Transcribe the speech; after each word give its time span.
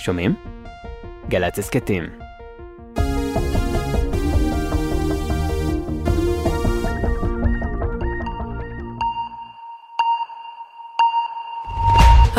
שומעים? 0.00 0.34
גל"צ 1.28 1.58
הסכתים. 1.58 2.19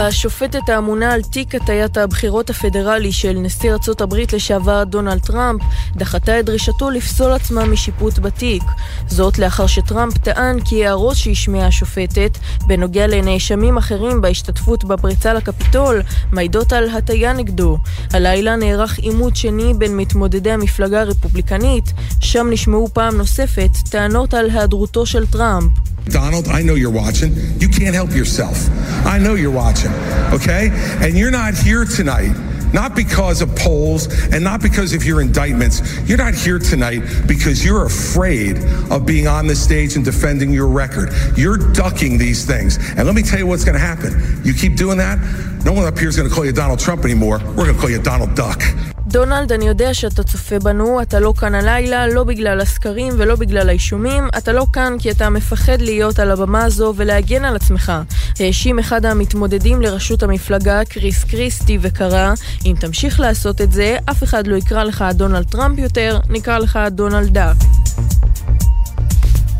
השופטת 0.07 0.69
האמונה 0.69 1.13
על 1.13 1.21
תיק 1.21 1.55
הטיית 1.55 1.97
הבחירות 1.97 2.49
הפדרלי 2.49 3.11
של 3.11 3.33
נשיא 3.33 3.71
ארצות 3.71 4.01
הברית 4.01 4.33
לשעבר 4.33 4.83
דונלד 4.83 5.19
טראמפ 5.19 5.61
דחתה 5.95 6.39
את 6.39 6.45
דרישתו 6.45 6.89
לפסול 6.89 7.31
עצמה 7.31 7.65
משיפוט 7.65 8.19
בתיק. 8.19 8.63
זאת 9.07 9.39
לאחר 9.39 9.67
שטראמפ 9.67 10.17
טען 10.17 10.59
כי 10.59 10.85
הערות 10.85 11.15
שהשמיעה 11.15 11.67
השופטת 11.67 12.37
בנוגע 12.67 13.07
לנאשמים 13.07 13.77
אחרים 13.77 14.21
בהשתתפות 14.21 14.83
בפריצה 14.83 15.33
לקפיטול 15.33 16.01
מעידות 16.31 16.73
על 16.73 16.89
הטיה 16.89 17.33
נגדו. 17.33 17.77
הלילה 18.13 18.55
נערך 18.55 18.99
עימות 18.99 19.35
שני 19.35 19.73
בין 19.73 19.97
מתמודדי 19.97 20.51
המפלגה 20.51 21.01
הרפובליקנית, 21.01 21.93
שם 22.19 22.47
נשמעו 22.51 22.87
פעם 22.93 23.17
נוספת 23.17 23.71
טענות 23.89 24.33
על 24.33 24.49
היעדרותו 24.49 25.05
של 25.05 25.27
טראמפ. 25.27 25.90
Donald, 26.05 26.47
I 26.47 26.61
know 26.61 26.75
you're 26.75 26.91
watching. 26.91 27.35
You 27.59 27.69
can't 27.69 27.95
help 27.95 28.11
yourself. 28.11 28.69
I 29.05 29.17
know 29.17 29.35
you're 29.35 29.51
watching, 29.51 29.91
okay? 30.33 30.69
And 31.01 31.17
you're 31.17 31.31
not 31.31 31.53
here 31.53 31.85
tonight 31.85 32.35
not 32.73 32.95
because 32.95 33.41
of 33.41 33.53
polls 33.55 34.07
and 34.31 34.43
not 34.43 34.61
because 34.61 34.93
of 34.93 35.03
your 35.03 35.21
indictments. 35.21 35.81
You're 36.07 36.17
not 36.17 36.33
here 36.33 36.59
tonight 36.59 37.01
because 37.27 37.65
you're 37.65 37.85
afraid 37.85 38.57
of 38.89 39.05
being 39.05 39.27
on 39.27 39.47
the 39.47 39.55
stage 39.55 39.95
and 39.95 40.05
defending 40.05 40.51
your 40.51 40.67
record. 40.67 41.09
You're 41.35 41.57
ducking 41.57 42.17
these 42.17 42.45
things. 42.45 42.77
And 42.97 43.05
let 43.05 43.15
me 43.15 43.23
tell 43.23 43.39
you 43.39 43.47
what's 43.47 43.63
going 43.63 43.75
to 43.75 43.79
happen. 43.79 44.41
You 44.43 44.53
keep 44.53 44.75
doing 44.75 44.97
that, 44.97 45.19
no 45.65 45.73
one 45.73 45.85
up 45.85 45.97
here 45.97 46.09
is 46.09 46.17
going 46.17 46.29
to 46.29 46.33
call 46.33 46.45
you 46.45 46.51
Donald 46.51 46.79
Trump 46.79 47.03
anymore. 47.03 47.39
We're 47.39 47.65
going 47.65 47.75
to 47.75 47.79
call 47.79 47.89
you 47.89 48.01
Donald 48.01 48.35
Duck. 48.35 48.61
דונלד, 49.11 49.51
אני 49.51 49.67
יודע 49.67 49.93
שאתה 49.93 50.23
צופה 50.23 50.59
בנו, 50.59 51.01
אתה 51.01 51.19
לא 51.19 51.33
כאן 51.39 51.55
הלילה, 51.55 52.07
לא 52.07 52.23
בגלל 52.23 52.61
הסקרים 52.61 53.13
ולא 53.17 53.35
בגלל 53.35 53.69
האישומים, 53.69 54.27
אתה 54.37 54.53
לא 54.53 54.65
כאן 54.73 54.95
כי 54.99 55.11
אתה 55.11 55.29
מפחד 55.29 55.81
להיות 55.81 56.19
על 56.19 56.31
הבמה 56.31 56.63
הזו 56.63 56.93
ולהגן 56.97 57.45
על 57.45 57.55
עצמך. 57.55 57.91
האשים 58.39 58.79
אחד 58.79 59.05
המתמודדים 59.05 59.81
לראשות 59.81 60.23
המפלגה, 60.23 60.85
קריס 60.85 61.23
קריסטי, 61.23 61.77
וקרא, 61.81 62.33
אם 62.65 62.75
תמשיך 62.79 63.19
לעשות 63.19 63.61
את 63.61 63.71
זה, 63.71 63.97
אף 64.05 64.23
אחד 64.23 64.47
לא 64.47 64.55
יקרא 64.55 64.83
לך 64.83 65.05
דונלד 65.13 65.43
טראמפ 65.43 65.79
יותר, 65.79 66.19
נקרא 66.29 66.57
לך 66.57 66.79
דונלד 66.91 67.33
דאק. 67.33 67.57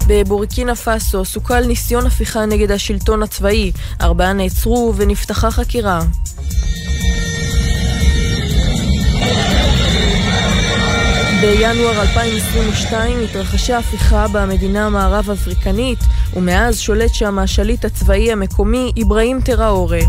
בבורקינה 0.08 0.76
פאסו 0.76 1.26
סוכל 1.26 1.66
ניסיון 1.66 2.06
הפיכה 2.08 2.46
נגד 2.46 2.72
השלטון 2.72 3.24
הצבאי, 3.24 3.72
ארבעה 4.02 4.34
נעצרו 4.34 4.94
ונפתחה 4.98 5.52
חקירה. 5.52 6.02
בינואר 11.42 12.02
2022 12.02 13.20
התרחשה 13.20 13.78
הפיכה 13.78 14.28
במדינה 14.28 14.86
המערב-אפריקנית, 14.86 16.00
ומאז 16.36 16.80
שולט 16.80 17.14
שם 17.14 17.40
השליט 17.40 17.86
הצבאי 17.86 18.32
המקומי 18.32 18.92
אברהים 19.02 19.42
טראורה. 19.42 20.00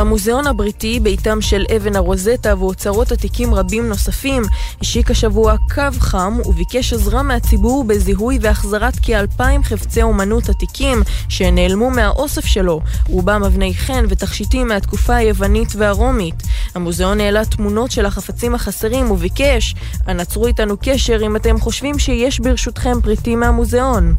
המוזיאון 0.00 0.46
הבריטי, 0.46 1.00
ביתם 1.00 1.40
של 1.40 1.64
אבן 1.76 1.96
הרוזטה 1.96 2.54
ואוצרות 2.58 3.12
עתיקים 3.12 3.54
רבים 3.54 3.88
נוספים, 3.88 4.42
השיק 4.80 5.10
השבוע 5.10 5.54
קו 5.74 5.82
חם 5.98 6.38
וביקש 6.44 6.92
עזרה 6.92 7.22
מהציבור 7.22 7.84
בזיהוי 7.84 8.38
והחזרת 8.40 8.94
כאלפיים 9.02 9.62
חפצי 9.62 10.02
אומנות 10.02 10.48
עתיקים 10.48 11.02
שנעלמו 11.28 11.90
מהאוסף 11.90 12.44
שלו, 12.44 12.80
רובם 13.08 13.44
אבני 13.44 13.74
חן 13.74 14.04
ותכשיטים 14.08 14.68
מהתקופה 14.68 15.14
היוונית 15.14 15.68
והרומית. 15.76 16.42
המוזיאון 16.74 17.20
העלה 17.20 17.44
תמונות 17.44 17.90
של 17.90 18.06
החפצים 18.06 18.54
החסרים 18.54 19.10
וביקש, 19.10 19.74
אנצרו 20.08 20.46
איתנו 20.46 20.74
קשר 20.82 21.26
אם 21.26 21.36
אתם 21.36 21.60
חושבים 21.60 21.98
שיש 21.98 22.40
ברשותכם 22.40 23.00
פריטים 23.00 23.40
מהמוזיאון. 23.40 24.14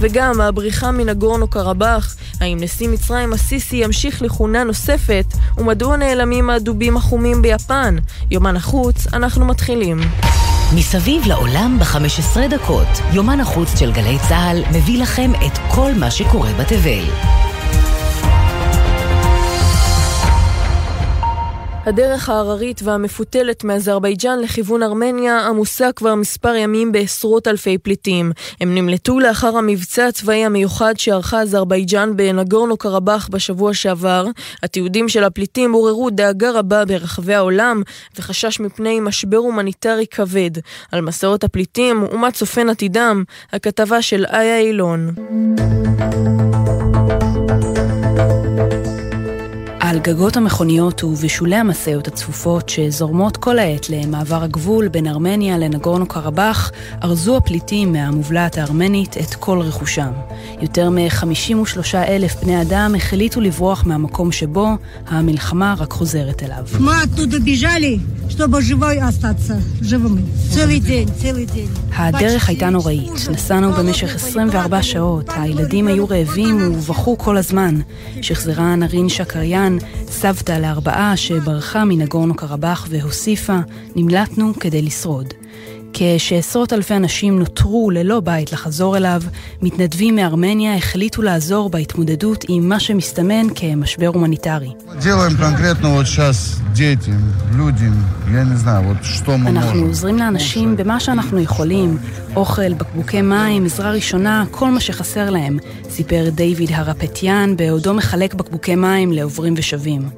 וגם 0.00 0.40
הבריחה 0.40 0.90
מנגורנו 0.90 1.48
קרבאח, 1.48 2.16
האם 2.40 2.58
נשיא 2.60 2.88
מצרים 2.88 3.32
הסיסי 3.32 3.76
ימשיך 3.76 4.22
לכהונה 4.22 4.64
נוספת, 4.64 5.26
ומדוע 5.58 5.96
נעלמים 5.96 6.50
הדובים 6.50 6.96
החומים 6.96 7.42
ביפן? 7.42 7.96
יומן 8.30 8.56
החוץ, 8.56 9.06
אנחנו 9.12 9.44
מתחילים. 9.44 10.00
מסביב 10.76 11.26
לעולם 11.26 11.78
ב-15 11.78 12.48
דקות, 12.50 12.88
יומן 13.12 13.40
החוץ 13.40 13.78
של 13.78 13.92
גלי 13.92 14.18
צה"ל 14.28 14.62
מביא 14.72 15.02
לכם 15.02 15.32
את 15.46 15.58
כל 15.74 15.92
מה 16.00 16.10
שקורה 16.10 16.52
בתבל. 16.52 17.43
הדרך 21.86 22.28
ההררית 22.28 22.80
והמפותלת 22.84 23.64
מאזרבייג'אן 23.64 24.38
לכיוון 24.40 24.82
ארמניה 24.82 25.46
עמוסה 25.46 25.92
כבר 25.92 26.14
מספר 26.14 26.54
ימים 26.54 26.92
בעשרות 26.92 27.48
אלפי 27.48 27.78
פליטים. 27.78 28.32
הם 28.60 28.74
נמלטו 28.74 29.20
לאחר 29.20 29.56
המבצע 29.56 30.06
הצבאי 30.06 30.44
המיוחד 30.44 30.94
שערכה 30.98 31.42
אזרבייג'אן 31.42 32.16
בנגורנו 32.16 32.76
קרבאח 32.76 33.28
בשבוע 33.28 33.74
שעבר. 33.74 34.26
התיעודים 34.62 35.08
של 35.08 35.24
הפליטים 35.24 35.72
עוררו 35.72 36.10
דאגה 36.10 36.50
רבה 36.50 36.84
ברחבי 36.84 37.34
העולם 37.34 37.82
וחשש 38.18 38.60
מפני 38.60 39.00
משבר 39.00 39.36
הומניטרי 39.36 40.06
כבד. 40.06 40.50
על 40.92 41.00
מסעות 41.00 41.44
הפליטים 41.44 42.06
ומה 42.12 42.30
צופן 42.30 42.68
עתידם, 42.68 43.24
הכתבה 43.52 44.02
של 44.02 44.24
איה 44.32 44.58
אילון. 44.58 45.14
גגות 50.04 50.36
המכוניות 50.36 51.04
ובשולי 51.04 51.56
המשאיות 51.56 52.08
הצפופות 52.08 52.68
שזורמות 52.68 53.36
כל 53.36 53.58
העת 53.58 53.90
למעבר 53.90 54.42
הגבול 54.42 54.88
בין 54.88 55.06
ארמניה 55.06 55.58
לנגורנו 55.58 56.06
קרבאח, 56.06 56.72
ארזו 57.02 57.36
הפליטים 57.36 57.92
מהמובלעת 57.92 58.58
הארמנית 58.58 59.16
את 59.16 59.34
כל 59.34 59.60
רכושם. 59.60 60.12
יותר 60.60 60.90
מ-53 60.90 61.94
אלף 61.94 62.42
בני 62.42 62.62
אדם 62.62 62.94
החליטו 62.96 63.40
לברוח 63.40 63.84
מהמקום 63.86 64.32
שבו 64.32 64.68
המלחמה 65.06 65.74
רק 65.78 65.92
חוזרת 65.92 66.42
אליו. 66.42 66.64
הדרך 71.96 72.48
הייתה 72.48 72.70
נוראית. 72.70 73.28
נסענו 73.30 73.72
במשך 73.72 74.14
24 74.14 74.82
שעות, 74.82 75.26
הילדים 75.28 75.86
היו 75.86 76.08
רעבים 76.08 76.72
ובכו 76.72 77.18
כל 77.18 77.36
הזמן. 77.36 77.80
שחזרה 78.22 78.76
נרין 78.76 79.08
שקריין, 79.08 79.78
סבתא 80.06 80.52
לארבעה 80.52 81.16
שברחה 81.16 81.84
מנגורנו 81.84 82.34
קרבאח 82.34 82.86
והוסיפה, 82.90 83.58
נמלטנו 83.96 84.54
כדי 84.60 84.82
לשרוד. 84.82 85.34
כשעשרות 85.94 86.72
אלפי 86.72 86.96
אנשים 86.96 87.38
נותרו 87.38 87.90
ללא 87.90 88.20
בית 88.20 88.52
לחזור 88.52 88.96
אליו, 88.96 89.22
מתנדבים 89.62 90.16
מארמניה 90.16 90.76
החליטו 90.76 91.22
לעזור 91.22 91.70
בהתמודדות 91.70 92.44
עם 92.48 92.68
מה 92.68 92.80
שמסתמן 92.80 93.46
כמשבר 93.54 94.06
הומניטרי. 94.06 94.68
אנחנו 99.46 99.86
עוזרים 99.86 100.18
לאנשים 100.18 100.76
במה 100.76 101.00
שאנחנו 101.00 101.40
יכולים, 101.40 101.98
אוכל, 102.36 102.74
בקבוקי 102.74 103.22
מים, 103.22 103.64
עזרה 103.64 103.90
ראשונה, 103.90 104.44
כל 104.50 104.70
מה 104.70 104.80
שחסר 104.80 105.30
להם, 105.30 105.58
סיפר 105.90 106.30
דיוויד 106.30 106.70
הרפטיאן 106.72 107.56
בעודו 107.56 107.94
מחלק 107.94 108.34
בקבוקי 108.34 108.74
מים 108.74 109.12
לעוברים 109.12 109.54
ושבים. 109.56 110.08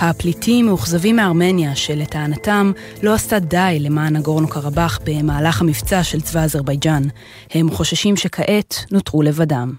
הפליטים 0.00 0.66
מאוכזבים 0.66 1.16
מארמניה, 1.16 1.76
שלטענתם 1.76 2.72
לא 3.02 3.14
עשתה 3.14 3.38
די 3.38 3.78
למען 3.80 4.16
נגורנו 4.16 4.48
קרבאח 4.48 4.98
במהלך 5.04 5.60
המבצע 5.60 6.02
של 6.02 6.20
צבא 6.20 6.40
אזרבייג'אן. 6.40 7.02
הם 7.50 7.70
חוששים 7.70 8.16
שכעת 8.16 8.84
נותרו 8.90 9.22
לבדם. 9.22 9.72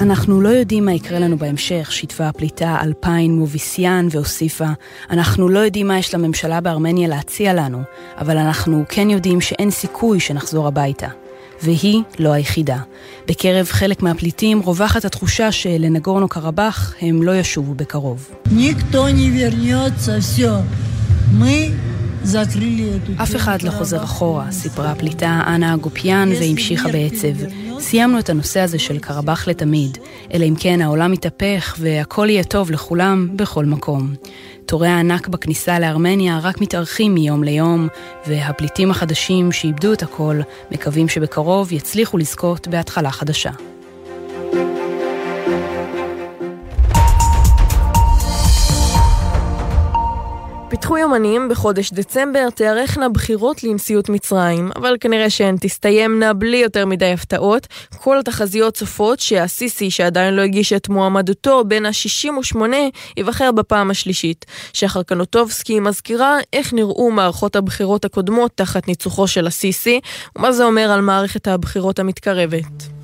אנחנו 0.00 0.40
לא 0.40 0.48
יודעים 0.48 0.84
מה 0.84 0.92
יקרה 0.92 1.18
לנו 1.18 1.38
בהמשך, 1.38 1.92
שיתפה 1.92 2.28
הפליטה 2.28 2.76
אלפיין 2.82 3.36
מוביסיאן 3.36 4.08
והוסיפה, 4.10 4.68
אנחנו 5.10 5.48
לא 5.48 5.58
יודעים 5.58 5.88
מה 5.88 5.98
יש 5.98 6.14
לממשלה 6.14 6.60
בארמניה 6.60 7.08
להציע 7.08 7.54
לנו, 7.54 7.82
אבל 8.18 8.36
אנחנו 8.36 8.84
כן 8.88 9.10
יודעים 9.10 9.40
שאין 9.40 9.70
סיכוי 9.70 10.20
שנחזור 10.20 10.66
הביתה. 10.66 11.21
והיא 11.62 12.02
לא 12.18 12.32
היחידה. 12.32 12.78
בקרב 13.28 13.66
חלק 13.66 14.02
מהפליטים 14.02 14.60
רווחת 14.60 15.04
התחושה 15.04 15.52
שלנגורנו 15.52 16.28
קרבאח 16.28 16.94
הם 17.00 17.22
לא 17.22 17.36
ישובו 17.36 17.74
בקרוב. 17.74 18.30
אף 23.22 23.36
אחד 23.36 23.62
לא 23.62 23.70
חוזר 23.70 24.04
אחורה, 24.04 24.50
סיפרה 24.50 24.90
הפליטה 24.90 25.42
אנה 25.46 25.74
אגופיאן 25.74 26.28
והמשיכה 26.40 26.88
בעצב. 26.88 27.61
סיימנו 27.80 28.18
את 28.18 28.30
הנושא 28.30 28.60
הזה 28.60 28.78
של 28.78 28.98
קרבח 28.98 29.48
לתמיד, 29.48 29.98
אלא 30.34 30.44
אם 30.44 30.54
כן 30.58 30.80
העולם 30.80 31.12
יתהפך 31.12 31.76
והכל 31.78 32.26
יהיה 32.30 32.44
טוב 32.44 32.70
לכולם 32.70 33.28
בכל 33.36 33.64
מקום. 33.64 34.14
תורי 34.66 34.88
הענק 34.88 35.28
בכניסה 35.28 35.78
לארמניה 35.78 36.38
רק 36.42 36.60
מתארכים 36.60 37.14
מיום 37.14 37.44
ליום, 37.44 37.88
והפליטים 38.26 38.90
החדשים 38.90 39.52
שאיבדו 39.52 39.92
את 39.92 40.02
הכל 40.02 40.40
מקווים 40.70 41.08
שבקרוב 41.08 41.72
יצליחו 41.72 42.18
לזכות 42.18 42.68
בהתחלה 42.68 43.10
חדשה. 43.10 43.50
פיתחו 50.82 50.98
יומנים 50.98 51.48
בחודש 51.48 51.92
דצמבר 51.92 52.50
תיארכנה 52.50 53.08
בחירות 53.08 53.64
לנשיאות 53.64 54.08
מצרים, 54.08 54.70
אבל 54.76 54.96
כנראה 55.00 55.30
שהן 55.30 55.56
תסתיימנה 55.60 56.32
בלי 56.32 56.56
יותר 56.56 56.86
מדי 56.86 57.12
הפתעות. 57.12 57.66
כל 57.96 58.18
התחזיות 58.18 58.74
צופות 58.74 59.20
שהסיסי, 59.20 59.90
שעדיין 59.90 60.34
לא 60.34 60.42
הגיש 60.42 60.72
את 60.72 60.88
מועמדותו 60.88 61.64
בין 61.64 61.86
ה-68, 61.86 62.56
ייבחר 63.16 63.52
בפעם 63.52 63.90
השלישית. 63.90 64.44
שחר 64.72 65.02
קנוטובסקי 65.02 65.80
מזכירה 65.80 66.38
איך 66.52 66.74
נראו 66.74 67.10
מערכות 67.10 67.56
הבחירות 67.56 68.04
הקודמות 68.04 68.50
תחת 68.54 68.88
ניצוחו 68.88 69.26
של 69.26 69.46
הסיסי, 69.46 70.00
ומה 70.36 70.52
זה 70.52 70.64
אומר 70.64 70.90
על 70.90 71.00
מערכת 71.00 71.48
הבחירות 71.48 71.98
המתקרבת. 71.98 73.02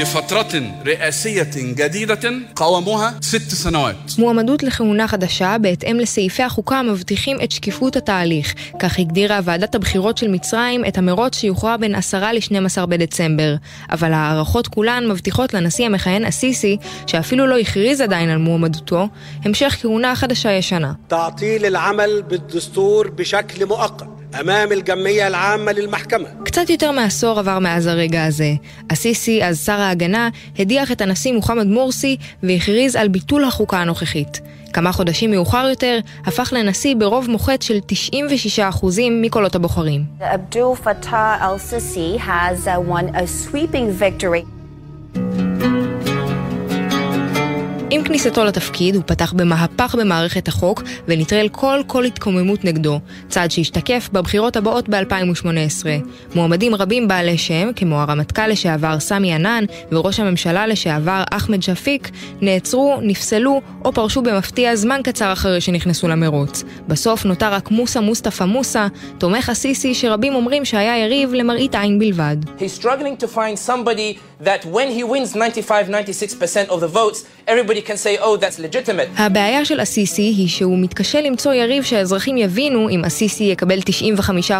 لفترة 0.00 0.62
رئاسية 0.86 1.50
جديدة 1.56 2.32
قاوموها 2.56 3.14
ست 3.20 3.50
سنوات. 3.50 4.18
מועמדות 4.18 4.62
לכהונה 4.62 5.08
חדשה 5.08 5.56
בהתאם 5.60 6.00
לסעיפי 6.00 6.42
החוקה 6.42 6.78
המבטיחים 6.78 7.36
את 7.44 7.52
שקיפות 7.52 7.96
התהליך. 7.96 8.54
כך 8.78 8.98
הגדירה 8.98 9.40
ועדת 9.44 9.74
הבחירות 9.74 10.18
של 10.18 10.28
מצרים 10.28 10.84
את 10.84 10.98
המרוץ 10.98 11.36
שיוכרע 11.36 11.76
בין 11.76 11.94
10 11.94 12.32
ל-12 12.32 12.86
בדצמבר. 12.86 13.54
אבל 13.90 14.12
ההערכות 14.12 14.68
כולן 14.68 15.08
מבטיחות 15.08 15.54
לנשיא 15.54 15.86
המכהן 15.86 16.24
א-סיסי, 16.24 16.76
שאפילו 17.06 17.46
לא 17.46 17.58
הכריז 17.58 18.00
עדיין 18.00 18.28
על 18.28 18.38
מועמדותו, 18.38 19.08
המשך 19.44 19.76
כהונה 19.80 20.16
חדשה 20.16 20.52
ישנה. 20.52 20.92
تعطيل 21.08 21.64
العمل 21.64 22.22
بالدستور 22.22 23.10
بشكل 23.10 23.66
مؤقت 23.66 24.13
קצת 26.43 26.69
יותר 26.69 26.91
מעשור 26.91 27.39
עבר 27.39 27.59
מאז 27.59 27.87
הרגע 27.87 28.25
הזה. 28.25 28.53
א-סיסי, 28.93 29.43
אז 29.43 29.65
שר 29.65 29.81
ההגנה, 29.81 30.29
הדיח 30.59 30.91
את 30.91 31.01
הנשיא 31.01 31.33
מוחמד 31.33 31.67
מורסי 31.67 32.17
והכריז 32.43 32.95
על 32.95 33.07
ביטול 33.07 33.43
החוקה 33.43 33.77
הנוכחית. 33.77 34.41
כמה 34.73 34.91
חודשים 34.91 35.31
מאוחר 35.31 35.67
יותר, 35.69 35.99
הפך 36.25 36.53
לנשיא 36.55 36.95
ברוב 36.95 37.29
מוחץ 37.29 37.63
של 37.63 37.79
96% 38.83 38.85
מקולות 39.11 39.55
הבוחרים. 39.55 40.03
עבדול 40.19 40.75
פתאח 40.75 41.41
אל-סיסי 41.41 42.17
has 42.19 42.67
uh, 42.67 42.91
won 42.91 43.15
a 43.15 43.21
sweeping 43.21 44.01
victory. 44.01 44.45
עם 47.95 48.03
כניסתו 48.03 48.45
לתפקיד 48.45 48.95
הוא 48.95 49.03
פתח 49.05 49.33
במהפך 49.33 49.95
במערכת 49.95 50.47
החוק 50.47 50.83
ונטרל 51.07 51.49
כל 51.49 51.81
כל 51.87 52.05
התקוממות 52.05 52.65
נגדו, 52.65 52.99
צעד 53.29 53.51
שהשתקף 53.51 54.09
בבחירות 54.13 54.55
הבאות 54.55 54.89
ב-2018. 54.89 55.85
מועמדים 56.35 56.75
רבים 56.75 57.07
בעלי 57.07 57.37
שם, 57.37 57.71
כמו 57.75 58.01
הרמטכ"ל 58.01 58.47
לשעבר 58.47 58.99
סמי 58.99 59.33
ענן 59.33 59.63
וראש 59.91 60.19
הממשלה 60.19 60.67
לשעבר 60.67 61.23
אחמד 61.31 61.63
שפיק, 61.63 62.11
נעצרו, 62.41 62.97
נפסלו 63.01 63.61
או 63.85 63.93
פרשו 63.93 64.21
במפתיע 64.21 64.75
זמן 64.75 65.01
קצר 65.03 65.33
אחרי 65.33 65.61
שנכנסו 65.61 66.07
למרוץ. 66.07 66.63
בסוף 66.87 67.25
נותר 67.25 67.53
רק 67.53 67.71
מוסא 67.71 67.99
מוסטפא 67.99 68.43
מוסא, 68.43 68.87
תומך 69.17 69.49
הסיסי 69.49 69.93
שרבים 69.93 70.35
אומרים 70.35 70.65
שהיה 70.65 71.05
יריב 71.05 71.33
למראית 71.33 71.75
עין 71.75 71.99
בלבד. 71.99 72.37
He's 72.59 72.85
that 74.43 74.65
when 74.65 74.89
he 74.97 75.03
wins 75.03 75.33
95-96% 75.33 76.69
of 76.69 76.79
the 76.79 76.87
votes, 76.87 77.25
everybody 77.47 77.81
can 77.81 77.97
say, 77.97 78.17
oh, 78.17 78.37
that's 78.37 78.59
legitimate. 78.59 79.09
הבעיה 79.17 79.65
של 79.65 79.81
א-סיסי 79.81 80.21
היא 80.21 80.47
שהוא 80.47 80.77
מתקשה 80.79 81.21
למצוא 81.21 81.53
יריב 81.53 81.83
שהאזרחים 81.83 82.37
יבינו 82.37 82.89
אם 82.89 83.05
א-סיסי 83.05 83.43
יקבל 83.43 83.79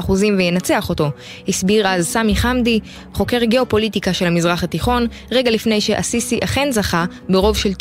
95% 0.08 0.12
וינצח 0.38 0.90
אותו. 0.90 1.10
הסביר 1.48 1.88
אז 1.88 2.08
סמי 2.08 2.36
חמדי, 2.36 2.80
חוקר 3.14 3.44
גיאופוליטיקה 3.44 4.14
של 4.14 4.26
המזרח 4.26 4.64
התיכון, 4.64 5.08
רגע 5.32 5.52
לפני 5.52 5.80
א-סיסי 5.96 6.40
אכן 6.44 6.72
זכה 6.72 7.06
ברוב 7.30 7.58
של 7.58 7.72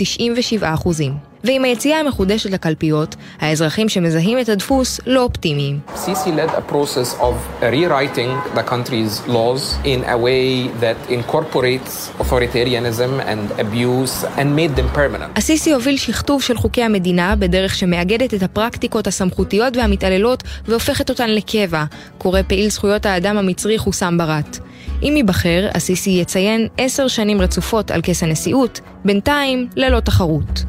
97%. 0.60 1.33
ועם 1.44 1.64
היציאה 1.64 2.00
המחודשת 2.00 2.50
לקלפיות, 2.50 3.16
האזרחים 3.40 3.88
שמזהים 3.88 4.38
את 4.40 4.48
הדפוס 4.48 5.00
לא 5.06 5.22
אופטימיים. 5.22 5.80
Sisi 5.94 6.28
led 6.28 6.50
a 6.50 6.72
process 6.72 7.20
of 7.20 7.34
rewriting 7.62 8.56
the 8.56 8.62
country's 8.70 9.28
laws 9.28 9.62
in 9.84 10.04
a 10.04 10.16
way 10.16 10.68
that 10.80 11.10
incorporates 11.10 12.10
authoritarianism 12.20 13.12
and 13.20 13.60
abuse 13.60 14.24
and 14.38 14.48
made 14.56 14.76
them 14.78 14.96
permanent. 14.96 15.38
א-סיסי 15.38 15.72
הוביל 15.72 15.96
שכתוב 15.96 16.42
של 16.42 16.56
חוקי 16.56 16.82
המדינה 16.82 17.36
בדרך 17.36 17.74
שמאגדת 17.74 18.34
את 18.34 18.42
הפרקטיקות 18.42 19.06
הסמכותיות 19.06 19.76
והמתעללות 19.76 20.42
והופכת 20.68 21.10
אותן 21.10 21.30
לקבע, 21.30 21.84
קורא 22.18 22.40
פעיל 22.46 22.70
זכויות 22.70 23.06
האדם 23.06 23.38
המצרי 23.38 23.78
חוסם 23.78 24.18
ברת. 24.18 24.58
אם 25.02 25.14
ייבחר, 25.16 25.68
א-סיסי 25.76 26.10
יציין 26.10 26.68
עשר 26.78 27.08
שנים 27.08 27.40
רצופות 27.40 27.90
על 27.90 28.00
כס 28.02 28.22
הנשיאות, 28.22 28.80
בינתיים 29.04 29.68
ללא 29.76 30.00
תחרות. 30.00 30.64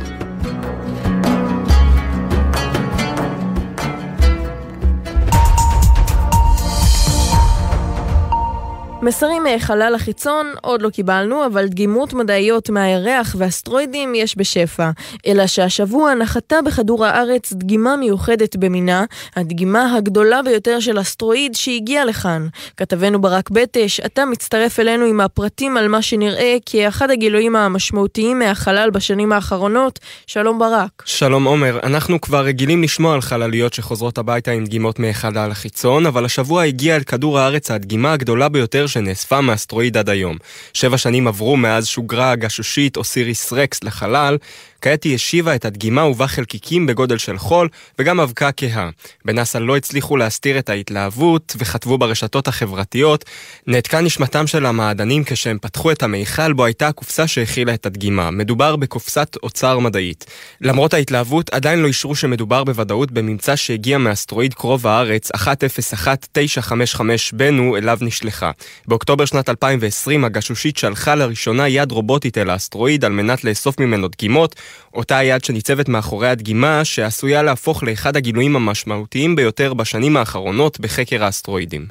מסרים 9.06 9.44
מהחלל 9.44 9.96
החיצון 9.96 10.54
עוד 10.62 10.82
לא 10.82 10.90
קיבלנו, 10.90 11.46
אבל 11.46 11.68
דגימות 11.68 12.14
מדעיות 12.14 12.70
מהירח 12.70 13.36
ואסטרואידים 13.40 14.16
יש 14.16 14.38
בשפע. 14.38 14.90
אלא 15.28 15.48
שהשבוע 15.48 16.14
נחתה 16.14 16.62
בכדור 16.62 17.06
הארץ 17.06 17.54
דגימה 17.54 17.96
מיוחדת 17.96 18.56
במינה, 18.56 19.06
הדגימה 19.36 19.96
הגדולה 19.96 20.42
ביותר 20.42 20.80
של 20.80 21.02
אסטרואיד 21.02 21.56
שהגיע 21.56 22.06
לכאן. 22.06 22.48
כתבנו 22.78 23.22
ברק 23.22 23.50
בטש, 23.50 24.00
אתה 24.00 24.26
מצטרף 24.26 24.80
אלינו 24.80 25.06
עם 25.06 25.22
הפרטים 25.22 25.78
על 25.78 25.88
מה 25.88 26.02
שנראה 26.02 26.56
כאחד 26.66 27.12
הגילויים 27.12 27.56
המשמעותיים 27.56 28.40
מהחלל 28.40 28.90
בשנים 28.90 29.32
האחרונות. 29.32 30.00
שלום 30.28 30.60
ברק. 30.60 31.04
שלום 31.06 31.44
עומר, 31.44 31.80
אנחנו 31.84 32.22
כבר 32.22 32.46
רגילים 32.46 32.84
לשמוע 32.84 33.14
על 33.14 33.22
חלליות 33.22 33.74
שחוזרות 33.74 34.18
הביתה 34.18 34.52
עם 34.52 34.66
דגימות 34.66 35.00
מהחלל 35.00 35.52
החיצון, 35.52 36.06
אבל 36.06 36.26
השבוע 36.26 36.64
הגיעה 36.64 36.98
אל 36.98 37.04
כדור 37.04 37.40
הארץ 37.40 37.72
הדגימה 37.72 38.14
הגדולה 38.14 38.50
ביותר 38.50 38.88
שנאספה 38.96 39.42
מאסטרואיד 39.42 39.98
עד 39.98 40.10
היום. 40.10 40.38
שבע 40.74 40.98
שנים 40.98 41.28
עברו 41.28 41.58
מאז 41.58 41.88
שוגרה 41.88 42.32
הגשושית 42.32 42.98
אוסיריס 42.98 43.54
רקס 43.54 43.84
לחלל, 43.84 44.38
כעת 44.86 45.04
היא 45.04 45.16
השיבה 45.16 45.56
את 45.56 45.66
הדגימה 45.66 46.04
ובה 46.04 46.28
חלקיקים 46.28 46.86
בגודל 46.86 47.18
של 47.18 47.38
חול 47.38 47.70
וגם 48.00 48.20
אבקה 48.20 48.52
כהה. 48.52 48.90
בנאס"א 49.26 49.58
לא 49.58 49.78
הצליחו 49.78 50.18
להסתיר 50.18 50.60
את 50.60 50.70
ההתלהבות 50.70 51.56
וכתבו 51.58 51.98
ברשתות 51.98 52.48
החברתיות 52.48 53.26
נעתקה 53.68 54.02
נשמתם 54.02 54.48
של 54.48 54.66
המעדנים 54.66 55.24
כשהם 55.24 55.58
פתחו 55.62 55.92
את 55.92 56.04
המיכל 56.04 56.54
בו 56.54 56.66
הייתה 56.66 56.88
הקופסה 56.88 57.28
שהכילה 57.28 57.74
את 57.74 57.86
הדגימה. 57.86 58.32
מדובר 58.32 58.76
בקופסת 58.76 59.38
אוצר 59.44 59.80
מדעית. 59.80 60.26
למרות 60.62 60.94
ההתלהבות 60.94 61.50
עדיין 61.50 61.80
לא 61.80 61.88
אישרו 61.88 62.16
שמדובר 62.16 62.64
בוודאות 62.64 63.12
בממצא 63.12 63.56
שהגיע 63.56 63.98
מאסטרואיד 63.98 64.54
קרוב 64.54 64.88
הארץ 64.88 65.32
101955 65.36 67.32
בנו 67.32 67.78
אליו 67.78 67.98
נשלחה. 68.02 68.52
באוקטובר 68.88 69.26
שנת 69.26 69.50
2020 69.50 70.26
הגשושית 70.26 70.78
שלחה 70.78 71.16
לראשונה 71.16 71.68
יד 71.68 71.92
רובוטית 71.92 72.38
אל 72.38 72.50
האסטרואיד 72.50 73.06
על 73.06 73.12
מנת 73.12 73.44
לאסוף 73.44 73.80
ממנו 73.80 74.08
דגימות 74.08 74.56
אותה 74.94 75.18
היד 75.18 75.44
שניצבת 75.44 75.90
מאחורי 75.90 76.28
הדגימה, 76.28 76.86
שעשויה 76.86 77.44
להפוך 77.44 77.84
לאחד 77.84 78.18
הגילויים 78.18 78.56
המשמעותיים 78.56 79.36
ביותר 79.36 79.74
בשנים 79.74 80.18
האחרונות 80.18 80.80
בחקר 80.80 81.24
האסטרואידים. 81.24 81.88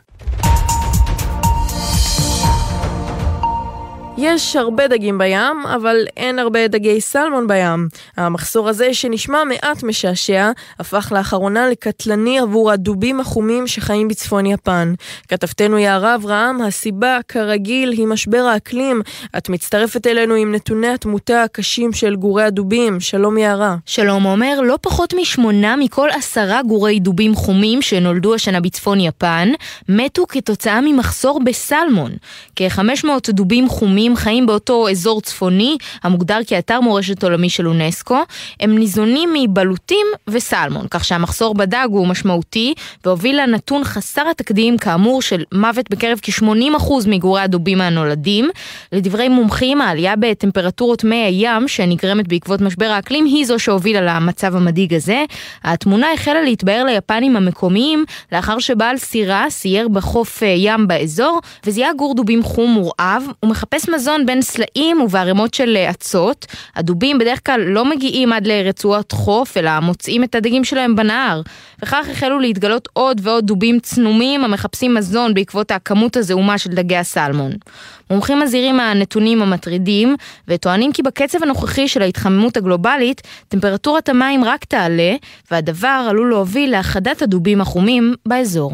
יש 4.19 4.57
הרבה 4.57 4.89
דגים 4.89 5.19
בים, 5.19 5.67
אבל 5.75 5.97
אין 6.17 6.39
הרבה 6.39 6.69
דגי 6.69 7.01
סלמון 7.01 7.47
בים. 7.47 7.89
המחסור 8.17 8.69
הזה, 8.69 8.95
שנשמע 8.95 9.45
מעט 9.45 9.83
משעשע, 9.83 10.51
הפך 10.79 11.13
לאחרונה 11.15 11.69
לקטלני 11.69 12.39
עבור 12.39 12.71
הדובים 12.71 13.21
החומים 13.21 13.67
שחיים 13.67 14.09
בצפון 14.09 14.47
יפן. 14.47 14.95
כתבתנו 15.29 15.79
יערה 15.79 16.15
אברהם, 16.15 16.63
הסיבה, 16.63 17.19
כרגיל, 17.29 17.91
היא 17.91 18.07
משבר 18.07 18.39
האקלים. 18.43 19.03
את 19.37 19.49
מצטרפת 19.49 20.07
אלינו 20.07 20.35
עם 20.35 20.55
נתוני 20.55 20.89
התמותה 20.89 21.43
הקשים 21.43 21.93
של 21.93 22.17
גורי 22.17 22.45
הדובים. 22.45 23.01
שלום 23.01 23.39
יערה. 23.39 23.77
שלום 23.87 24.23
עומר, 24.23 24.61
לא 24.61 24.79
פחות 24.83 25.15
משמונה 25.21 25.77
מכל 25.77 26.09
עשרה 26.11 26.63
גורי 26.63 27.01
דובים 27.01 27.35
חומים 27.35 27.83
שנולדו 27.83 28.35
השנה 28.35 28.61
בצפון 28.61 29.01
יפן, 29.01 29.49
מתו 29.89 30.27
כתוצאה 30.29 30.81
ממחסור 30.81 31.41
בסלמון. 31.45 32.11
כ-500 32.57 33.33
דובים 33.33 33.69
חומים 33.69 34.04
מקומיים 34.05 34.17
חיים 34.17 34.47
באותו 34.47 34.89
אזור 34.91 35.21
צפוני, 35.21 35.77
המוגדר 36.03 36.39
כאתר 36.47 36.81
מורשת 36.81 37.25
עולמי 37.25 37.51
של 37.51 37.69
אונסקו. 37.69 38.19
הם 38.61 38.79
ניזונים 38.79 39.31
מבלוטים 39.35 40.07
וסלמון, 40.29 40.87
כך 40.91 41.05
שהמחסור 41.05 41.55
בדג 41.55 41.87
הוא 41.91 42.07
משמעותי, 42.07 42.75
והוביל 43.05 43.43
לנתון 43.43 43.85
חסר 43.85 44.29
התקדים 44.31 44.79
כאמור 44.79 45.23
של 45.23 45.43
מוות 45.55 45.91
בקרב 45.91 46.19
כ-80% 46.23 46.93
מגורי 47.07 47.41
הדובים 47.41 47.81
הנולדים. 47.81 48.51
לדברי 48.93 49.29
מומחים, 49.29 49.81
העלייה 49.81 50.17
בטמפרטורות 50.17 51.05
מי 51.05 51.17
הים 51.17 51.69
שנגרמת 51.69 52.29
בעקבות 52.29 52.61
משבר 52.61 52.87
האקלים 52.87 53.25
היא 53.25 53.47
זו 53.47 53.59
שהובילה 53.59 54.01
למצב 54.01 54.57
המדאיג 54.57 54.95
הזה. 54.95 55.25
התמונה 55.65 56.13
החלה 56.13 56.43
להתבהר 56.43 56.85
ליפנים 56.85 57.37
המקומיים 57.37 58.05
לאחר 58.33 58.59
שבעל 58.59 58.99
סירה 58.99 59.47
סייר 59.51 59.89
בחוף 59.89 60.43
אה, 60.43 60.49
ים 60.49 60.89
באזור 60.89 61.41
וזיהה 61.67 61.93
גור 61.93 62.15
דובים 62.15 62.43
חום 62.43 62.71
מורעב. 62.71 63.23
הוא 63.41 63.51
מחפש 63.51 63.89
מזון 63.95 64.27
בין 64.27 64.43
סלעים 64.43 65.01
ובערימות 65.01 65.55
של 65.55 65.77
אה, 65.77 65.91
אצות. 65.91 66.47
הדובים 66.77 67.19
בדרך 67.19 67.41
כלל 67.47 67.61
לא 67.61 67.85
מגיעים 67.85 68.33
עד 68.33 68.47
לרצועות 68.47 69.13
חוף 69.13 69.57
אלא 69.57 69.81
מוצאים 69.81 70.25
את 70.25 70.35
הדגים 70.35 70.65
שלהם 70.65 70.97
בנהר. 70.97 71.41
וכך 71.83 72.07
החלו 72.11 72.39
להתגלות 72.39 72.89
עוד 72.93 73.21
ועוד 73.23 73.47
דובים 73.47 73.81
צנומים 73.81 74.45
המחפשים 74.45 74.95
מזון 74.95 75.35
בעקבות 75.35 75.71
הכמות 75.71 76.17
הזעומה 76.17 76.59
של 76.59 76.71
דגי 76.71 76.97
הסלמון. 76.97 77.53
מומחים 78.11 78.41
מזהירים 78.41 78.77
מהנתונים 78.77 79.43
המטרידים 79.43 80.17
וטוענים 80.49 80.93
כי 80.93 81.03
בקצב 81.03 81.43
הנוכחי 81.43 81.89
של 81.89 82.03
ההתחממות 82.03 82.57
הגלובלית 82.57 83.23
טמפרטורת 83.49 84.09
המים 84.09 84.45
רק 84.45 84.65
תעלה 84.65 85.15
והדבר 85.51 86.07
עלול 86.11 86.31
להוביל 86.31 86.71
להחדת 86.71 87.23
הדובים 87.23 87.61
החומים 87.61 88.15
באזור. 88.27 88.73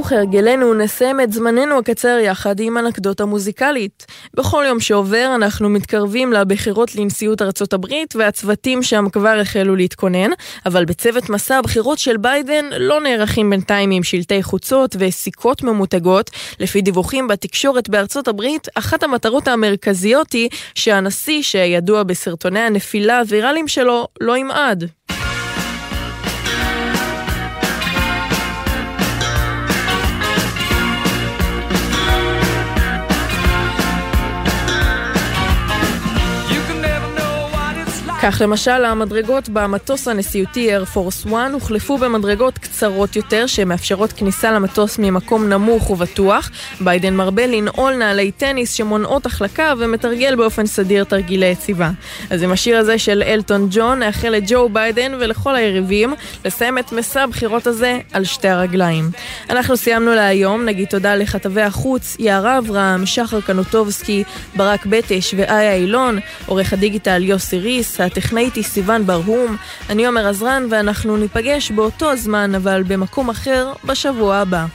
וכהרגלנו 0.00 0.74
נסיים 0.74 1.20
את 1.20 1.32
זמננו 1.32 1.78
הקצר 1.78 2.18
יחד 2.22 2.60
עם 2.60 2.78
אנקדוטה 2.78 3.24
מוזיקלית. 3.24 4.06
בכל 4.34 4.64
יום 4.68 4.80
שעובר 4.80 5.32
אנחנו 5.34 5.68
מתקרבים 5.68 6.32
לבחירות 6.32 6.94
לנשיאות 6.96 7.42
ארצות 7.42 7.72
הברית 7.72 8.16
והצוותים 8.16 8.82
שם 8.82 9.04
כבר 9.12 9.38
החלו 9.40 9.76
להתכונן, 9.76 10.30
אבל 10.66 10.84
בצוות 10.84 11.30
מסע 11.30 11.56
הבחירות 11.56 11.98
של 11.98 12.16
ביידן 12.16 12.64
לא 12.78 13.00
נערכים 13.00 13.50
בינתיים 13.50 13.90
עם 13.90 14.02
שלטי 14.02 14.42
חוצות 14.42 14.96
וסיכות 14.98 15.62
ממותגות. 15.62 16.30
לפי 16.60 16.82
דיווחים 16.82 17.28
בתקשורת 17.28 17.88
בארצות 17.88 18.28
הברית, 18.28 18.68
אחת 18.74 19.02
המטרות 19.02 19.48
המרכזיות 19.48 20.32
היא 20.32 20.48
שהנשיא, 20.74 21.42
שידוע 21.42 22.02
בסרטוני 22.02 22.60
הנפילה 22.60 23.18
הוויראליים 23.18 23.68
שלו, 23.68 24.08
לא 24.20 24.36
ימעד. 24.36 24.84
כך 38.28 38.40
למשל 38.40 38.84
המדרגות 38.84 39.48
במטוס 39.48 40.08
הנשיאותי 40.08 40.76
Air 40.76 40.96
Force 40.96 41.28
One 41.30 41.52
הוחלפו 41.52 41.98
במדרגות 41.98 42.58
קצרות 42.58 43.16
יותר 43.16 43.46
שמאפשרות 43.46 44.12
כניסה 44.12 44.52
למטוס 44.52 44.98
ממקום 44.98 45.48
נמוך 45.48 45.90
ובטוח. 45.90 46.50
ביידן 46.80 47.14
מרבה 47.14 47.46
לנעול 47.46 47.94
נעלי 47.94 48.30
טניס 48.30 48.72
שמונעות 48.72 49.26
החלקה 49.26 49.72
ומתרגל 49.78 50.36
באופן 50.36 50.66
סדיר 50.66 51.04
תרגילי 51.04 51.46
יציבה. 51.46 51.90
אז 52.30 52.42
עם 52.42 52.52
השיר 52.52 52.78
הזה 52.78 52.98
של 52.98 53.22
אלטון 53.26 53.68
ג'ון 53.70 53.98
נאחל 53.98 54.28
לג'ו 54.28 54.68
ביידן 54.68 55.12
ולכל 55.20 55.54
היריבים 55.54 56.14
לסיים 56.44 56.78
את 56.78 56.92
מסע 56.92 57.22
הבחירות 57.22 57.66
הזה 57.66 57.98
על 58.12 58.24
שתי 58.24 58.48
הרגליים. 58.48 59.10
אנחנו 59.50 59.76
סיימנו 59.76 60.14
להיום, 60.14 60.64
נגיד 60.64 60.88
תודה 60.88 61.16
לכתבי 61.16 61.62
החוץ 61.62 62.16
יערה 62.18 62.58
אברהם, 62.58 63.06
שחר 63.06 63.40
קנוטובסקי, 63.40 64.24
ברק 64.56 64.86
בטש 64.86 65.34
ואיה 65.36 65.74
אילון, 65.74 66.18
עורך 66.46 66.72
הדיגיטל 66.72 67.22
יוסי 67.22 67.58
ריס, 67.58 68.00
הטכנאית 68.16 68.54
היא 68.54 68.64
סיון 68.64 69.06
ברהום, 69.06 69.56
אני 69.90 70.06
עומר 70.06 70.26
עזרן 70.28 70.66
ואנחנו 70.70 71.16
ניפגש 71.16 71.70
באותו 71.70 72.10
הזמן 72.10 72.54
אבל 72.54 72.82
במקום 72.86 73.30
אחר 73.30 73.72
בשבוע 73.84 74.36
הבא. 74.36 74.66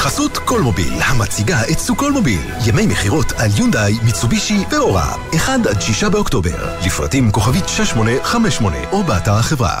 בחסות 0.00 0.38
קולמוביל, 0.38 0.92
המציגה 1.02 1.60
את 1.72 1.78
סוכולמוביל, 1.78 2.40
ימי 2.66 2.86
מכירות 2.86 3.32
על 3.32 3.50
יונדאי, 3.56 3.98
מיצובישי 4.04 4.64
ואורה, 4.70 5.14
1 5.36 5.66
עד 5.66 5.80
6 5.80 6.04
באוקטובר, 6.04 6.76
לפרטים 6.86 7.30
כוכבית 7.30 7.68
6858 7.68 8.76
או 8.92 9.02
באתר 9.02 9.34
החברה. 9.34 9.80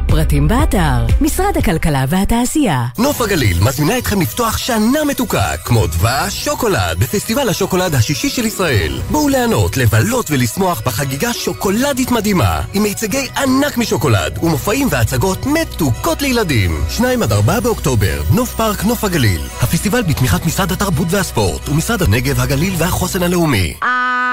פרטים 0.07 0.47
באתר, 0.47 1.05
משרד 1.21 1.57
הכלכלה 1.57 2.05
והתעשייה. 2.09 2.85
נוף 2.97 3.21
הגליל 3.21 3.63
מזמינה 3.63 3.97
אתכם 3.97 4.21
לפתוח 4.21 4.57
שנה 4.57 5.03
מתוקה, 5.07 5.57
כמו 5.65 5.87
דבש 5.87 6.45
שוקולד, 6.45 6.99
בפסטיבל 6.99 7.49
השוקולד 7.49 7.95
השישי 7.95 8.29
של 8.29 8.45
ישראל. 8.45 9.01
בואו 9.11 9.29
ליהנות, 9.29 9.77
לבלות 9.77 10.31
ולשמוח 10.31 10.81
בחגיגה 10.85 11.33
שוקולדית 11.33 12.11
מדהימה, 12.11 12.61
עם 12.73 12.83
מיצגי 12.83 13.27
ענק 13.37 13.77
משוקולד, 13.77 14.39
ומופעים 14.43 14.87
והצגות 14.91 15.45
מתוקות 15.45 16.21
לילדים. 16.21 16.83
2 16.89 17.23
עד 17.23 17.31
4 17.31 17.59
באוקטובר, 17.59 18.21
נוף 18.33 18.55
פארק 18.55 18.83
נוף 18.83 19.03
הגליל. 19.03 19.41
הפסטיבל 19.61 20.01
בתמיכת 20.01 20.45
משרד 20.45 20.71
התרבות 20.71 21.07
והספורט, 21.09 21.69
ומשרד 21.69 22.01
הנגב, 22.01 22.39
הגליל 22.39 22.73
והחוסן 22.77 23.23
הלאומי. 23.23 23.73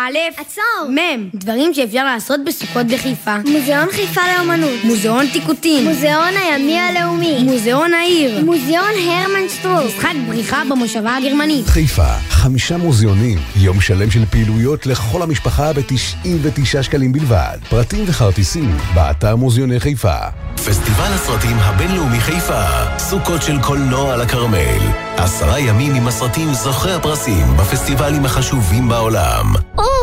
א', 0.08 0.40
עצור, 0.40 0.90
מ', 0.90 1.28
דברים 1.34 1.74
שאפשר 1.74 2.04
לעשות 2.04 2.40
בסוכות 2.46 2.86
בחיפה. 2.86 3.36
מוזיאון 3.38 3.88
חיפה 3.92 4.20
לאמנות. 4.36 4.84
מוזיאון 4.84 5.26
טיקוטין. 5.32 5.84
מוזיאון 5.88 6.34
הימי 6.36 6.78
הלאומי. 6.78 7.42
מוזיאון 7.42 7.94
העיר. 7.94 8.44
מוזיאון 8.44 8.90
הרמן 9.06 9.48
שטרוק. 9.48 9.84
משחק 9.86 10.14
בריחה 10.28 10.62
במושבה 10.70 11.16
הגרמנית. 11.16 11.66
חיפה, 11.66 12.12
חמישה 12.30 12.76
מוזיאונים, 12.76 13.38
יום 13.56 13.80
שלם 13.80 14.10
של 14.10 14.26
פעילויות 14.30 14.86
לכל 14.86 15.22
המשפחה 15.22 15.72
ב-99 15.72 16.82
שקלים 16.82 17.12
בלבד. 17.12 17.58
פרטים 17.68 18.04
וכרטיסים, 18.06 18.76
באתר 18.94 19.36
מוזיאוני 19.36 19.80
חיפה. 19.80 20.16
פסטיבל 20.54 21.12
הסרטים 21.14 21.56
הבינלאומי 21.58 22.20
חיפה, 22.20 22.62
סוכות 22.98 23.42
של 23.42 23.62
קולנוע 23.62 24.14
על 24.14 24.20
הכרמל. 24.20 24.78
עשרה 25.16 25.60
ימים 25.60 25.94
עם 25.94 26.08
הסרטים 26.08 26.54
זוכי 26.54 26.90
הפרסים 26.90 27.56
בפסטיבלים 27.56 28.24
החשובים 28.24 28.88
בעולם. 28.88 29.54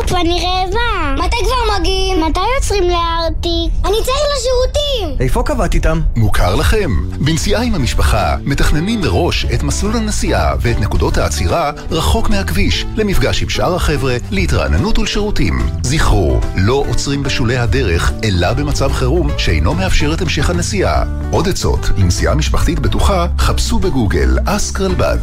אופ, 0.06 0.14
אני 0.14 0.40
רעבה. 0.44 1.24
מתי 1.24 1.36
מתי 1.36 1.44
כבר 1.44 1.78
מגיעים? 1.78 2.24
מתי 2.24 2.40
יוצרים 2.56 2.82
לארטיק? 2.82 3.72
אני 3.84 3.96
צריך 4.04 4.20
לשירותים! 4.36 5.16
איפה 5.20 5.42
קבעת 5.42 5.74
איתם? 5.74 6.00
מוכר 6.16 6.54
לכם. 6.54 6.90
בנסיעה 7.20 7.62
עם 7.62 7.74
המשפחה, 7.74 8.36
מתכננים 8.44 9.00
מראש 9.00 9.46
את 9.54 9.62
מסלול 9.62 9.96
הנסיעה 9.96 10.54
ואת 10.60 10.80
נקודות 10.80 11.18
העצירה 11.18 11.70
רחוק 11.90 12.30
מהכביש, 12.30 12.86
למפגש 12.96 13.42
עם 13.42 13.48
שאר 13.48 13.74
החבר'ה, 13.74 14.16
להתרעננות 14.30 14.98
ולשירותים. 14.98 15.58
זכרו, 15.82 16.40
לא 16.56 16.84
עוצרים 16.88 17.22
בשולי 17.22 17.56
הדרך, 17.56 18.12
אלא 18.24 18.52
במצב 18.52 18.92
חירום 18.92 19.28
שאינו 19.38 19.74
מאפשר 19.74 20.14
את 20.14 20.20
המשך 20.20 20.50
הנסיעה. 20.50 21.04
עוד 21.30 21.48
עצות 21.48 21.80
לנסיעה 21.96 22.34
משפחתית 22.34 22.78
בטוחה, 22.78 23.26
חפשו 23.38 23.78
בגוגל 23.78 24.38
אסק 24.46 24.80
רלב"ד. 24.80 25.18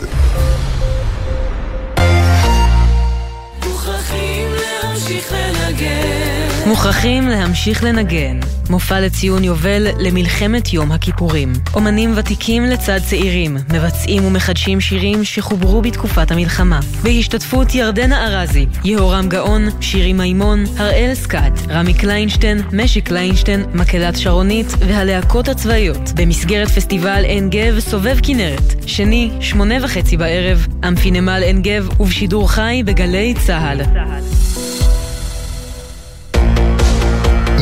מוכרחים 6.73 7.27
להמשיך 7.27 7.83
לנגן. 7.83 8.39
מופע 8.69 8.99
לציון 8.99 9.43
יובל 9.43 9.87
למלחמת 9.99 10.73
יום 10.73 10.91
הכיפורים. 10.91 11.53
אומנים 11.73 12.13
ותיקים 12.15 12.63
לצד 12.63 12.99
צעירים, 13.09 13.57
מבצעים 13.73 14.25
ומחדשים 14.25 14.81
שירים 14.81 15.23
שחוברו 15.23 15.81
בתקופת 15.81 16.31
המלחמה. 16.31 16.79
בהשתתפות 17.03 17.75
ירדנה 17.75 18.27
ארזי, 18.27 18.65
יהורם 18.83 19.29
גאון, 19.29 19.61
שירי 19.81 20.13
מימון, 20.13 20.63
הראל 20.77 21.11
סקאט, 21.13 21.59
רמי 21.69 21.93
קליינשטיין, 21.93 22.61
משי 22.71 23.01
קליינשטיין, 23.01 23.65
מקהלת 23.73 24.17
שרונית 24.17 24.67
והלהקות 24.79 25.47
הצבאיות. 25.47 26.11
במסגרת 26.15 26.69
פסטיבל 26.69 27.23
עין 27.25 27.49
גב 27.49 27.79
סובב 27.79 28.17
כנרת. 28.23 28.73
שני, 28.85 29.31
שמונה 29.39 29.75
וחצי 29.85 30.17
בערב, 30.17 30.67
אמפי 30.87 31.11
נמל 31.11 31.41
עין 31.43 31.61
גב 31.61 32.01
ובשידור 32.01 32.51
חי 32.51 32.81
בגלי 32.85 33.33
צה"ל. 33.45 33.81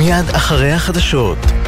מיד 0.02 0.30
אחרי 0.36 0.72
החדשות. 0.72 1.62